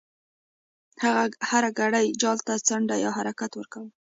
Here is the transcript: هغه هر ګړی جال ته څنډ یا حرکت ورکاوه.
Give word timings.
هغه 1.03 1.23
هر 1.49 1.63
ګړی 1.79 2.05
جال 2.21 2.37
ته 2.47 2.53
څنډ 2.67 2.89
یا 3.05 3.09
حرکت 3.17 3.51
ورکاوه. 3.55 3.91